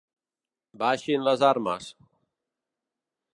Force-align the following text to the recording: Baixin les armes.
Baixin 0.83 1.25
les 1.27 1.43
armes. 1.49 1.91